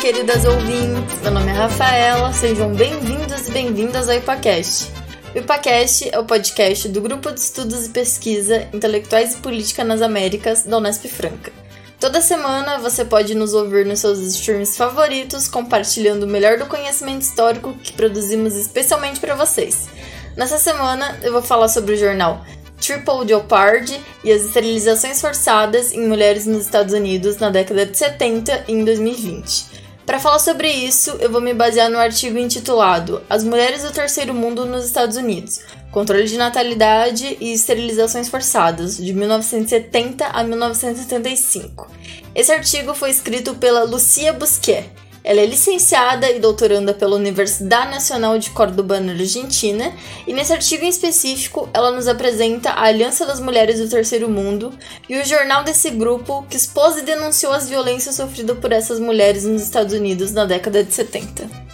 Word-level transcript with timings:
queridas 0.00 0.46
ouvintes! 0.46 1.20
Meu 1.20 1.30
nome 1.30 1.50
é 1.50 1.52
Rafaela, 1.52 2.32
sejam 2.32 2.72
bem-vindos 2.72 3.48
e 3.48 3.50
bem-vindas 3.50 4.08
ao 4.08 4.16
IPACast. 4.16 4.90
O 5.34 5.38
IPACast 5.38 6.08
é 6.10 6.18
o 6.18 6.24
podcast 6.24 6.88
do 6.88 7.02
Grupo 7.02 7.30
de 7.30 7.38
Estudos 7.38 7.84
e 7.84 7.90
Pesquisa 7.90 8.66
Intelectuais 8.72 9.34
e 9.34 9.36
Política 9.36 9.84
nas 9.84 10.00
Américas 10.00 10.62
da 10.62 10.78
Unesp 10.78 11.04
Franca. 11.06 11.52
Toda 12.00 12.22
semana 12.22 12.78
você 12.78 13.04
pode 13.04 13.34
nos 13.34 13.52
ouvir 13.52 13.84
nos 13.84 14.00
seus 14.00 14.20
streams 14.20 14.74
favoritos, 14.74 15.46
compartilhando 15.46 16.22
o 16.22 16.26
melhor 16.28 16.56
do 16.56 16.64
conhecimento 16.64 17.20
histórico 17.20 17.74
que 17.74 17.92
produzimos 17.92 18.56
especialmente 18.56 19.20
para 19.20 19.34
vocês. 19.34 19.86
Nessa 20.34 20.56
semana 20.56 21.18
eu 21.22 21.30
vou 21.30 21.42
falar 21.42 21.68
sobre 21.68 21.92
o 21.92 21.98
jornal 21.98 22.42
Triple 22.80 23.28
Jeopardy 23.28 24.00
e 24.24 24.32
as 24.32 24.46
esterilizações 24.46 25.20
forçadas 25.20 25.92
em 25.92 26.08
mulheres 26.08 26.46
nos 26.46 26.64
Estados 26.64 26.94
Unidos 26.94 27.36
na 27.36 27.50
década 27.50 27.84
de 27.84 27.98
70 27.98 28.64
e 28.66 28.72
em 28.72 28.82
2020. 28.82 29.69
Para 30.10 30.18
falar 30.18 30.40
sobre 30.40 30.68
isso, 30.68 31.10
eu 31.20 31.30
vou 31.30 31.40
me 31.40 31.54
basear 31.54 31.88
no 31.88 31.96
artigo 31.96 32.36
intitulado 32.36 33.22
As 33.30 33.44
Mulheres 33.44 33.84
do 33.84 33.92
Terceiro 33.92 34.34
Mundo 34.34 34.66
nos 34.66 34.84
Estados 34.84 35.16
Unidos: 35.16 35.60
Controle 35.92 36.24
de 36.24 36.36
Natalidade 36.36 37.36
e 37.40 37.52
Esterilizações 37.52 38.28
Forçadas, 38.28 38.96
de 38.96 39.12
1970 39.14 40.26
a 40.26 40.42
1975. 40.42 41.88
Esse 42.34 42.50
artigo 42.50 42.92
foi 42.92 43.10
escrito 43.10 43.54
pela 43.54 43.84
Lucia 43.84 44.32
Busquet 44.32 44.90
ela 45.22 45.40
é 45.40 45.46
licenciada 45.46 46.30
e 46.30 46.40
doutoranda 46.40 46.94
pela 46.94 47.16
Universidade 47.16 47.90
Nacional 47.90 48.38
de 48.38 48.50
Córdoba, 48.50 48.98
na 49.00 49.12
Argentina, 49.12 49.92
e 50.26 50.32
nesse 50.32 50.52
artigo 50.52 50.84
em 50.84 50.88
específico 50.88 51.68
ela 51.74 51.90
nos 51.90 52.08
apresenta 52.08 52.70
a 52.70 52.84
Aliança 52.84 53.26
das 53.26 53.40
Mulheres 53.40 53.78
do 53.78 53.88
Terceiro 53.88 54.28
Mundo 54.28 54.72
e 55.08 55.18
o 55.18 55.24
jornal 55.24 55.62
desse 55.62 55.90
grupo 55.90 56.44
que 56.48 56.56
expôs 56.56 56.96
e 56.96 57.02
denunciou 57.02 57.52
as 57.52 57.68
violências 57.68 58.16
sofridas 58.16 58.58
por 58.58 58.72
essas 58.72 58.98
mulheres 58.98 59.44
nos 59.44 59.62
Estados 59.62 59.92
Unidos 59.92 60.32
na 60.32 60.44
década 60.44 60.82
de 60.82 60.92
70. 60.92 61.70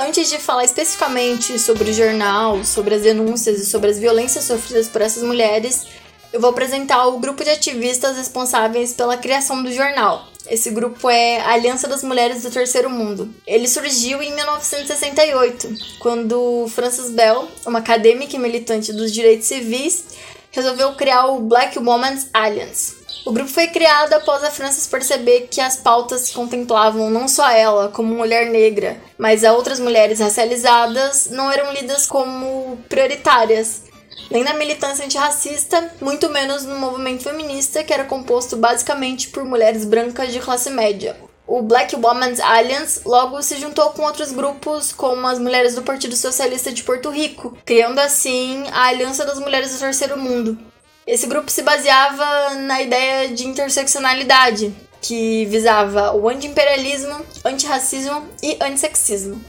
Antes 0.00 0.30
de 0.30 0.38
falar 0.38 0.64
especificamente 0.64 1.58
sobre 1.58 1.90
o 1.90 1.92
jornal, 1.92 2.64
sobre 2.64 2.94
as 2.94 3.02
denúncias 3.02 3.60
e 3.60 3.66
sobre 3.66 3.90
as 3.90 3.98
violências 3.98 4.44
sofridas 4.44 4.88
por 4.88 5.02
essas 5.02 5.22
mulheres, 5.22 5.86
eu 6.32 6.40
vou 6.40 6.50
apresentar 6.50 7.06
o 7.06 7.18
grupo 7.18 7.42
de 7.42 7.50
ativistas 7.50 8.16
responsáveis 8.16 8.92
pela 8.92 9.16
criação 9.16 9.62
do 9.62 9.72
jornal. 9.72 10.26
Esse 10.48 10.70
grupo 10.70 11.10
é 11.10 11.40
a 11.40 11.52
Aliança 11.52 11.86
das 11.86 12.02
Mulheres 12.02 12.42
do 12.42 12.50
Terceiro 12.50 12.88
Mundo. 12.88 13.28
Ele 13.46 13.68
surgiu 13.68 14.22
em 14.22 14.34
1968, 14.34 15.68
quando 15.98 16.66
Frances 16.68 17.10
Bell, 17.10 17.48
uma 17.66 17.80
acadêmica 17.80 18.36
e 18.36 18.38
militante 18.38 18.92
dos 18.92 19.12
direitos 19.12 19.46
civis, 19.46 20.04
resolveu 20.50 20.94
criar 20.94 21.26
o 21.26 21.40
Black 21.40 21.78
Women's 21.78 22.28
Alliance. 22.32 22.96
O 23.26 23.32
grupo 23.32 23.50
foi 23.50 23.66
criado 23.66 24.14
após 24.14 24.42
a 24.42 24.50
Frances 24.50 24.86
perceber 24.86 25.48
que 25.50 25.60
as 25.60 25.76
pautas 25.76 26.30
contemplavam 26.30 27.10
não 27.10 27.28
só 27.28 27.50
ela 27.50 27.88
como 27.88 28.14
mulher 28.14 28.46
negra, 28.46 28.96
mas 29.18 29.44
a 29.44 29.52
outras 29.52 29.78
mulheres 29.78 30.20
racializadas 30.20 31.28
não 31.30 31.52
eram 31.52 31.72
lidas 31.74 32.06
como 32.06 32.78
prioritárias 32.88 33.82
nem 34.30 34.44
na 34.44 34.54
militância 34.54 35.04
antirracista, 35.04 35.92
muito 36.00 36.28
menos 36.28 36.64
no 36.64 36.76
movimento 36.78 37.22
feminista, 37.22 37.82
que 37.82 37.92
era 37.92 38.04
composto 38.04 38.56
basicamente 38.56 39.28
por 39.28 39.44
mulheres 39.44 39.84
brancas 39.84 40.32
de 40.32 40.40
classe 40.40 40.70
média. 40.70 41.16
O 41.46 41.62
Black 41.62 41.96
Women's 41.96 42.40
Alliance 42.40 43.00
logo 43.06 43.40
se 43.40 43.56
juntou 43.56 43.88
com 43.90 44.02
outros 44.02 44.32
grupos, 44.32 44.92
como 44.92 45.26
as 45.26 45.38
mulheres 45.38 45.74
do 45.74 45.82
Partido 45.82 46.14
Socialista 46.14 46.70
de 46.70 46.82
Porto 46.82 47.08
Rico, 47.08 47.56
criando 47.64 47.98
assim 48.00 48.64
a 48.70 48.88
Aliança 48.88 49.24
das 49.24 49.38
Mulheres 49.38 49.72
do 49.72 49.78
Terceiro 49.78 50.18
Mundo. 50.18 50.58
Esse 51.06 51.26
grupo 51.26 51.50
se 51.50 51.62
baseava 51.62 52.54
na 52.56 52.82
ideia 52.82 53.28
de 53.28 53.46
interseccionalidade, 53.46 54.74
que 55.00 55.46
visava 55.46 56.12
o 56.14 56.28
anti-imperialismo, 56.28 57.24
antirracismo 57.42 58.28
e 58.42 58.58
antissexismo. 58.60 59.42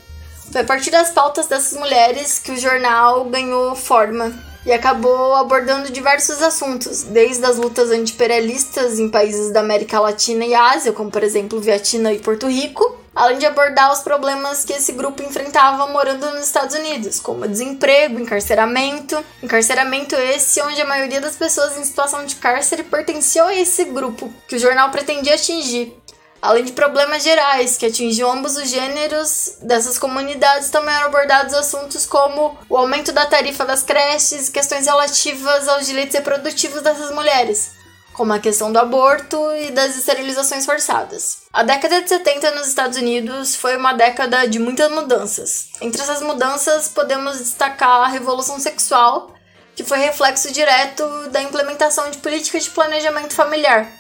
Foi 0.54 0.62
a 0.62 0.64
partir 0.66 0.92
das 0.92 1.12
pautas 1.12 1.48
dessas 1.48 1.78
mulheres 1.78 2.40
que 2.40 2.54
o 2.54 2.58
jornal 2.58 3.26
ganhou 3.26 3.76
forma 3.76 4.49
e 4.66 4.72
acabou 4.72 5.36
abordando 5.36 5.92
diversos 5.92 6.42
assuntos, 6.42 7.04
desde 7.04 7.46
as 7.46 7.58
lutas 7.58 7.90
anti-imperialistas 7.90 9.00
em 9.00 9.10
países 9.10 9.52
da 9.52 9.62
América 9.62 10.00
Latina 10.00 10.46
e 10.46 10.54
Ásia, 10.54 10.92
como 10.92 11.10
por 11.10 11.24
exemplo 11.24 11.60
Vietnã 11.60 12.12
e 12.12 12.20
Porto 12.20 12.48
Rico, 12.48 12.98
além 13.16 13.38
de 13.38 13.46
abordar 13.46 13.92
os 13.92 14.00
problemas 14.00 14.64
que 14.64 14.74
esse 14.74 14.94
grupo 14.94 15.22
enfrentava 15.22 15.88
morando 15.88 16.30
nos 16.32 16.46
Estados 16.46 16.76
Unidos, 16.76 17.20
como 17.20 17.48
desemprego, 17.48 18.20
encarceramento. 18.20 19.22
Encarceramento 19.44 20.16
esse 20.16 20.62
onde 20.62 20.82
a 20.82 20.86
maioria 20.86 21.20
das 21.20 21.36
pessoas 21.36 21.78
em 21.78 21.84
situação 21.84 22.26
de 22.26 22.36
cárcere 22.36 22.84
pertenciam 22.84 23.48
a 23.48 23.56
esse 23.56 23.86
grupo 23.86 24.32
que 24.48 24.56
o 24.56 24.60
jornal 24.60 24.90
pretendia 24.90 25.36
atingir. 25.36 25.99
Além 26.42 26.64
de 26.64 26.72
problemas 26.72 27.24
gerais 27.24 27.76
que 27.78 27.86
atingiam 27.86 28.32
ambos 28.32 28.56
os 28.56 28.70
gêneros 28.70 29.58
dessas 29.62 30.00
comunidades, 30.00 30.70
também 30.70 30.96
eram 30.96 31.08
abordados 31.08 31.54
assuntos 31.54 32.06
como 32.06 32.58
o 32.70 32.78
aumento 32.78 33.12
da 33.12 33.26
tarifa 33.26 33.66
das 33.66 33.84
creches, 33.84 34.50
questões 34.50 34.86
relativas 34.86 35.68
aos 35.68 35.86
direitos 35.86 36.16
reprodutivos 36.16 36.82
dessas 36.82 37.12
mulheres, 37.14 37.72
como 38.14 38.32
a 38.32 38.40
questão 38.40 38.72
do 38.72 38.80
aborto 38.80 39.38
e 39.54 39.72
das 39.72 39.98
esterilizações 39.98 40.66
forçadas. 40.66 41.40
A 41.52 41.62
década 41.62 42.02
de 42.02 42.08
70 42.08 42.52
nos 42.52 42.68
Estados 42.68 42.98
Unidos 42.98 43.56
foi 43.56 43.76
uma 43.76 43.94
década 43.94 44.48
de 44.48 44.60
muitas 44.60 44.90
mudanças. 44.92 45.70
Entre 45.82 46.02
essas 46.02 46.22
mudanças, 46.22 46.88
podemos 46.88 47.38
destacar 47.38 48.06
a 48.06 48.08
revolução 48.08 48.60
sexual, 48.60 49.36
que 49.76 49.84
foi 49.84 49.98
reflexo 49.98 50.54
direto 50.54 51.06
da 51.32 51.42
implementação 51.42 52.10
de 52.10 52.18
políticas 52.20 52.64
de 52.64 52.70
planejamento 52.70 53.34
familiar 53.34 53.99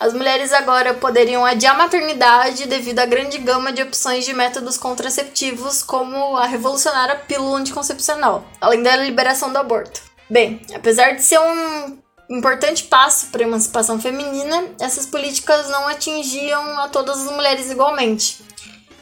as 0.00 0.14
mulheres 0.14 0.50
agora 0.50 0.94
poderiam 0.94 1.44
adiar 1.44 1.74
a 1.74 1.78
maternidade 1.78 2.66
devido 2.66 3.00
à 3.00 3.04
grande 3.04 3.36
gama 3.36 3.70
de 3.70 3.82
opções 3.82 4.24
de 4.24 4.32
métodos 4.32 4.78
contraceptivos, 4.78 5.82
como 5.82 6.38
a 6.38 6.46
revolucionária 6.46 7.16
pílula 7.16 7.58
anticoncepcional, 7.58 8.42
além 8.58 8.82
da 8.82 8.96
liberação 8.96 9.52
do 9.52 9.58
aborto. 9.58 10.00
Bem, 10.30 10.62
apesar 10.74 11.10
de 11.10 11.22
ser 11.22 11.38
um 11.38 11.98
importante 12.30 12.84
passo 12.84 13.26
para 13.26 13.42
a 13.44 13.46
emancipação 13.46 14.00
feminina, 14.00 14.64
essas 14.80 15.04
políticas 15.04 15.68
não 15.68 15.86
atingiam 15.86 16.80
a 16.80 16.88
todas 16.88 17.26
as 17.26 17.32
mulheres 17.32 17.70
igualmente. 17.70 18.42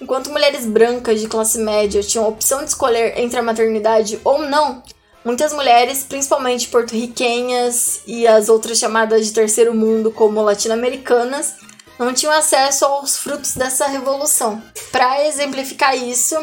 Enquanto 0.01 0.31
mulheres 0.31 0.67
brancas 0.67 1.21
de 1.21 1.29
classe 1.29 1.59
média 1.59 2.03
tinham 2.03 2.25
a 2.25 2.29
opção 2.29 2.65
de 2.65 2.71
escolher 2.71 3.17
entre 3.19 3.39
a 3.39 3.43
maternidade 3.43 4.21
ou 4.25 4.43
não, 4.43 4.83
Muitas 5.25 5.53
mulheres, 5.53 6.05
principalmente 6.09 6.69
porto-riquenhas 6.69 8.01
e 8.07 8.27
as 8.27 8.49
outras 8.49 8.79
chamadas 8.79 9.27
de 9.27 9.33
terceiro 9.33 9.75
mundo, 9.75 10.11
como 10.11 10.41
latino-americanas, 10.43 11.55
não 11.99 12.15
tinham 12.15 12.33
acesso 12.33 12.85
aos 12.85 13.17
frutos 13.17 13.55
dessa 13.55 13.87
revolução. 13.89 14.63
Para 14.93 15.27
exemplificar 15.27 15.97
isso, 15.97 16.37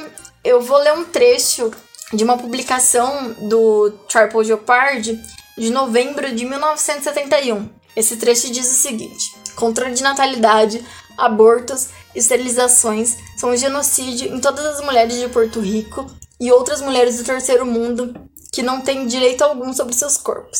eu 0.43 0.61
vou 0.61 0.77
ler 0.77 0.93
um 0.93 1.05
trecho 1.05 1.71
de 2.13 2.23
uma 2.23 2.37
publicação 2.37 3.33
do 3.39 3.91
Triple 4.09 4.43
Jeopardy 4.43 5.19
de 5.57 5.69
novembro 5.69 6.35
de 6.35 6.45
1971. 6.45 7.69
Esse 7.95 8.17
trecho 8.17 8.51
diz 8.51 8.69
o 8.69 8.81
seguinte: 8.81 9.33
controle 9.55 9.93
de 9.93 10.03
natalidade, 10.03 10.85
abortos, 11.17 11.87
esterilizações 12.13 13.15
são 13.37 13.51
um 13.51 13.57
genocídio 13.57 14.35
em 14.35 14.39
todas 14.39 14.65
as 14.65 14.81
mulheres 14.83 15.17
de 15.17 15.29
Porto 15.29 15.61
Rico 15.61 16.05
e 16.39 16.51
outras 16.51 16.81
mulheres 16.81 17.17
do 17.17 17.23
terceiro 17.23 17.65
mundo 17.65 18.13
que 18.55 18.63
não 18.63 18.79
têm 18.79 19.05
direito 19.05 19.43
algum 19.43 19.73
sobre 19.73 19.93
seus 19.93 20.15
corpos. 20.15 20.59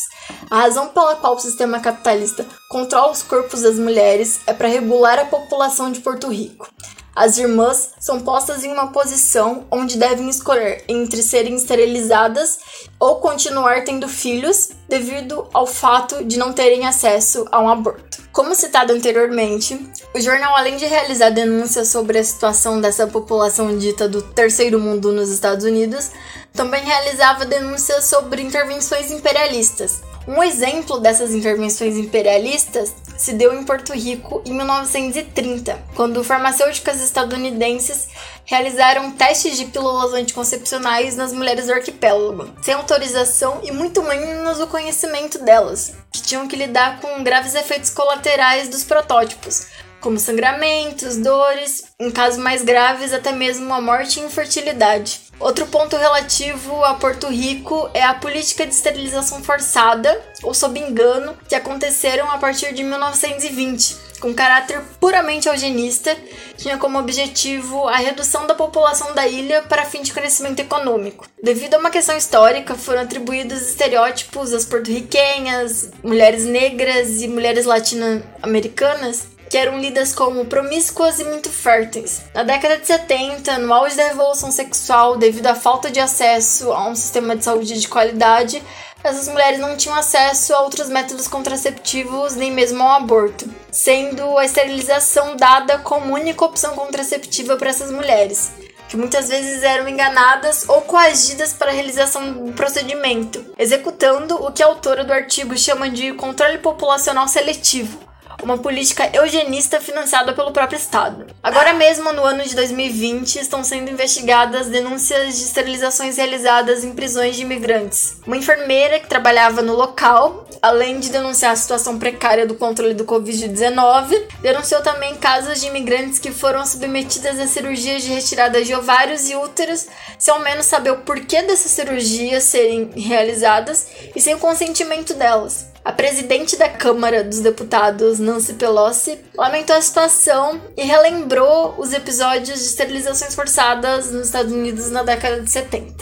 A 0.52 0.58
razão 0.58 0.90
pela 0.90 1.16
qual 1.16 1.36
o 1.36 1.40
sistema 1.40 1.80
capitalista 1.80 2.46
controla 2.70 3.14
os 3.14 3.24
corpos 3.24 3.62
das 3.62 3.80
mulheres 3.80 4.42
é 4.46 4.54
para 4.54 4.68
regular 4.68 5.18
a 5.18 5.26
população 5.26 5.90
de 5.90 6.02
Porto 6.02 6.28
Rico. 6.28 6.68
As 7.16 7.38
irmãs 7.38 7.92
são 7.98 8.20
postas 8.20 8.66
em 8.66 8.74
uma 8.74 8.88
posição 8.88 9.66
onde 9.72 9.98
devem 9.98 10.28
escolher 10.28 10.84
entre 10.90 11.24
serem 11.24 11.56
esterilizadas 11.56 12.60
ou 13.00 13.22
continuar 13.22 13.86
tendo 13.86 14.10
filhos 14.10 14.72
devido 14.90 15.48
ao 15.54 15.66
fato 15.66 16.26
de 16.26 16.38
não 16.38 16.52
terem 16.52 16.86
acesso 16.86 17.48
a 17.50 17.62
um 17.62 17.70
aborto. 17.70 18.26
Como 18.34 18.54
citado 18.54 18.92
anteriormente, 18.92 19.80
o 20.14 20.20
jornal, 20.20 20.58
além 20.58 20.76
de 20.76 20.86
realizar 20.86 21.30
denúncias 21.30 21.88
sobre 21.88 22.20
a 22.20 22.24
situação 22.24 22.82
dessa 22.82 23.08
população 23.08 23.78
dita 23.78 24.10
do 24.10 24.22
terceiro 24.22 24.78
mundo 24.78 25.14
nos 25.14 25.30
Estados 25.30 25.64
Unidos, 25.64 26.12
também 26.56 26.84
realizava 26.84 27.46
denúncias 27.46 28.06
sobre 28.06 28.42
intervenções 28.42 29.12
imperialistas. 29.12 30.02
Um 30.28 30.42
exemplo 30.42 31.00
dessas 31.00 31.32
intervenções 31.32 31.98
imperialistas 31.98 32.96
se 33.16 33.34
deu 33.34 33.54
em 33.54 33.64
Porto 33.64 33.94
Rico 33.94 34.42
em 34.44 34.54
1930, 34.54 35.80
quando 35.96 36.24
farmacêuticas 36.24 37.00
estadunidenses 37.00 38.08
realizaram 38.44 39.12
testes 39.12 39.56
de 39.56 39.66
pílulas 39.66 40.14
anticoncepcionais 40.14 41.16
nas 41.16 41.32
mulheres 41.32 41.68
do 41.68 41.74
arquipélago, 41.74 42.50
sem 42.62 42.74
autorização 42.74 43.60
e 43.64 43.72
muito 43.72 44.02
menos 44.02 44.60
o 44.60 44.68
conhecimento 44.68 45.38
delas, 45.40 45.94
que 46.12 46.24
tinham 46.24 46.48
que 46.48 46.56
lidar 46.56 47.00
com 47.00 47.24
graves 47.24 47.54
efeitos 47.54 47.92
colaterais 47.92 48.68
dos 48.68 48.84
protótipos, 48.84 49.68
como 50.02 50.20
sangramentos, 50.20 51.18
dores, 51.18 51.86
em 52.00 52.12
casos 52.12 52.38
mais 52.38 52.64
graves, 52.64 53.14
até 53.14 53.32
mesmo 53.32 53.74
a 53.74 53.82
morte 53.82 54.20
e 54.20 54.24
infertilidade. 54.24 55.22
Outro 55.40 55.66
ponto 55.68 55.98
relativo 55.98 56.84
a 56.86 56.94
Porto 56.94 57.28
Rico 57.28 57.90
é 57.94 58.04
a 58.04 58.14
política 58.14 58.66
de 58.66 58.74
esterilização 58.74 59.44
forçada, 59.44 60.22
ou 60.42 60.54
sob 60.54 60.80
engano, 60.80 61.38
que 61.48 61.56
aconteceram 61.56 62.32
a 62.32 62.38
partir 62.38 62.74
de 62.74 62.84
1920, 62.84 63.98
com 64.20 64.34
caráter 64.34 64.82
puramente 65.00 65.48
eugenista, 65.48 66.16
tinha 66.58 66.78
como 66.78 66.98
objetivo 66.98 67.88
a 67.88 67.98
redução 67.98 68.48
da 68.48 68.56
população 68.56 69.14
da 69.14 69.28
ilha 69.28 69.62
para 69.64 69.86
fim 69.86 70.02
de 70.02 70.14
crescimento 70.14 70.62
econômico. 70.62 71.28
Devido 71.44 71.76
a 71.76 71.80
uma 71.80 71.92
questão 71.92 72.16
histórica, 72.16 72.74
foram 72.76 73.02
atribuídos 73.02 73.62
estereótipos 73.62 74.54
às 74.54 74.66
porto-riquenhas, 74.66 75.92
mulheres 76.02 76.46
negras 76.46 77.22
e 77.22 77.28
mulheres 77.28 77.66
latino-americanas 77.66 79.35
que 79.50 79.58
eram 79.58 79.80
lidas 79.80 80.14
como 80.14 80.46
promíscuas 80.46 81.20
e 81.20 81.24
muito 81.24 81.50
férteis. 81.50 82.22
Na 82.34 82.44
década 82.44 82.78
de 82.78 82.88
70, 82.88 83.58
no 83.60 83.74
auge 83.74 83.96
da 83.96 84.08
revolução 84.08 84.52
sexual, 84.52 85.18
devido 85.18 85.48
à 85.48 85.56
falta 85.56 85.90
de 85.90 86.00
acesso 86.00 86.72
a 86.72 86.88
um 86.88 86.96
sistema 86.96 87.36
de 87.36 87.44
saúde 87.44 87.80
de 87.80 87.88
qualidade, 87.88 88.62
essas 89.04 89.28
mulheres 89.28 89.60
não 89.60 89.78
tinham 89.78 89.96
acesso 89.96 90.54
a 90.54 90.62
outros 90.62 90.90
métodos 90.90 91.28
contraceptivos 91.28 92.36
nem 92.36 92.52
mesmo 92.52 92.82
ao 92.82 92.98
aborto, 92.98 93.48
sendo 93.72 94.36
a 94.36 94.44
esterilização 94.44 95.36
dada 95.36 95.78
como 95.78 96.16
única 96.16 96.44
opção 96.44 96.74
contraceptiva 96.74 97.56
para 97.56 97.70
essas 97.70 97.92
mulheres, 97.92 98.52
que 98.90 98.98
muitas 98.98 99.30
vezes 99.30 99.62
eram 99.62 99.88
enganadas 99.88 100.68
ou 100.68 100.82
coagidas 100.82 101.54
para 101.54 101.70
a 101.70 101.74
realização 101.74 102.34
do 102.34 102.54
procedimento, 102.54 103.46
executando 103.60 104.44
o 104.44 104.52
que 104.52 104.64
a 104.64 104.66
autora 104.66 105.04
do 105.04 105.14
artigo 105.14 105.56
chama 105.56 105.88
de 105.88 106.14
controle 106.14 106.58
populacional 106.58 107.28
seletivo 107.28 108.05
uma 108.46 108.60
política 108.60 109.10
eugenista 109.12 109.82
financiada 109.82 110.32
pelo 110.32 110.52
próprio 110.52 110.78
Estado. 110.78 111.26
Agora 111.42 111.74
mesmo, 111.74 112.14
no 112.14 112.24
ano 112.24 112.44
de 112.44 112.56
2020, 112.56 113.38
estão 113.40 113.64
sendo 113.64 113.90
investigadas 113.90 114.68
denúncias 114.68 115.36
de 115.36 115.44
esterilizações 115.46 116.18
realizadas 116.18 116.84
em 116.84 116.94
prisões 116.94 117.36
de 117.36 117.42
imigrantes. 117.42 118.18
Uma 118.26 118.38
enfermeira 118.38 119.00
que 119.00 119.08
trabalhava 119.08 119.64
no 119.64 119.74
local, 119.74 120.48
além 120.62 121.00
de 121.00 121.10
denunciar 121.10 121.54
a 121.54 121.56
situação 121.56 121.98
precária 121.98 122.46
do 122.46 122.54
controle 122.54 122.94
do 122.94 123.04
Covid-19, 123.04 124.28
denunciou 124.42 124.82
também 124.84 125.16
casos 125.16 125.60
de 125.60 125.66
imigrantes 125.66 126.20
que 126.20 126.32
foram 126.32 126.64
submetidas 126.68 127.40
a 127.40 127.48
cirurgias 127.48 128.04
de 128.04 128.14
retirada 128.14 128.64
de 128.64 128.76
ovários 128.76 129.28
e 129.28 129.36
úteros, 129.36 129.88
sem 130.20 130.32
ao 130.32 130.40
menos 130.40 130.68
saber 130.68 130.92
o 130.92 130.98
porquê 130.98 131.42
dessas 131.42 131.72
cirurgias 131.72 132.44
serem 132.44 132.92
realizadas 132.96 133.88
e 134.16 134.22
sem 134.22 134.36
o 134.36 134.40
consentimento 134.40 135.16
delas. 135.16 135.74
A 135.86 135.92
presidente 135.92 136.58
da 136.58 136.68
Câmara 136.68 137.24
dos 137.24 137.42
Deputados, 137.42 138.18
Nancy 138.18 138.54
Pelosi, 138.56 139.20
lamentou 139.38 139.76
a 139.76 139.82
situação 139.82 140.60
e 140.76 140.82
relembrou 140.82 141.76
os 141.78 141.94
episódios 141.94 142.58
de 142.58 142.66
esterilizações 142.66 143.36
forçadas 143.36 144.10
nos 144.10 144.26
Estados 144.26 144.52
Unidos 144.52 144.90
na 144.90 145.04
década 145.04 145.42
de 145.42 145.52
70. 145.52 145.94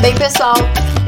Bem, 0.00 0.16
pessoal, 0.16 0.56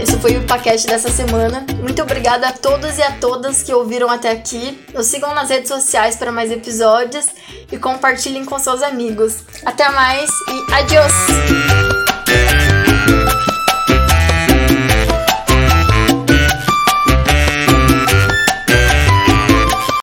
esse 0.01 0.17
foi 0.21 0.37
o 0.37 0.47
paquete 0.47 0.87
dessa 0.87 1.11
semana. 1.11 1.67
Muito 1.83 2.01
obrigada 2.01 2.47
a 2.47 2.53
todos 2.53 2.97
e 2.97 3.03
a 3.03 3.11
todas 3.19 3.65
que 3.65 3.75
ouviram 3.75 4.09
até 4.09 4.31
aqui. 4.31 4.87
Nos 4.95 5.07
sigam 5.07 5.35
nas 5.35 5.51
redes 5.51 5.67
sociais 5.67 6.15
para 6.15 6.31
mais 6.31 6.53
episódios 6.53 7.27
e 7.73 7.77
compartilhem 7.77 8.45
com 8.45 8.57
seus 8.61 8.85
amigos. 8.85 9.39
Até 9.65 9.89
mais 9.89 10.31
e 10.31 10.75
adiós! 10.75 11.94